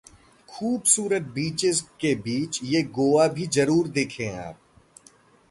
[0.49, 4.59] खूबसूरत Beaches के बीच ये गोवा भी जरूर देखें आप...